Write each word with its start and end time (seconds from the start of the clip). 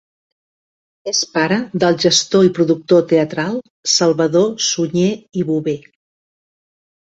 És 1.11 1.19
pare 1.35 1.59
del 1.83 1.97
gestor 2.05 2.47
i 2.47 2.51
productor 2.59 3.05
teatral 3.13 3.61
Salvador 3.99 4.51
Sunyer 4.71 5.07
i 5.45 5.49
Bover. 5.53 5.79